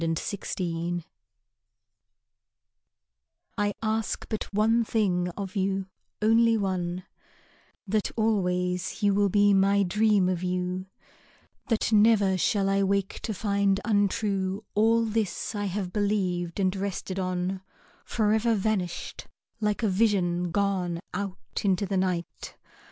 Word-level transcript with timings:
To 0.01 0.07
a 0.07 0.13
Friend 0.37 1.05
I 3.55 3.71
ask 3.83 4.27
but 4.29 4.51
one 4.51 4.83
thing 4.83 5.29
of 5.37 5.55
you, 5.55 5.89
only 6.23 6.57
one, 6.57 7.03
That 7.85 8.09
always 8.15 9.03
you 9.03 9.13
will 9.13 9.29
be 9.29 9.53
my 9.53 9.83
dream 9.83 10.27
of 10.27 10.41
you; 10.41 10.87
That 11.67 11.93
never 11.93 12.35
shall 12.35 12.67
I 12.67 12.81
wake 12.81 13.19
to 13.19 13.31
find 13.35 13.79
untrue 13.85 14.63
All 14.73 15.05
this 15.05 15.53
I 15.53 15.65
have 15.65 15.93
believed 15.93 16.59
and 16.59 16.75
rested 16.75 17.19
on, 17.19 17.61
Forever 18.03 18.55
vanished, 18.55 19.27
like 19.59 19.83
a 19.83 19.87
vision 19.87 20.49
gone 20.49 20.99
Out 21.13 21.61
into 21.63 21.85
the 21.85 21.97
night. 21.97 22.57